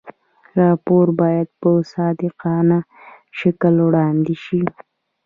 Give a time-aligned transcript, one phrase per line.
[0.59, 2.79] راپور باید په صادقانه
[3.39, 4.61] شکل وړاندې شي.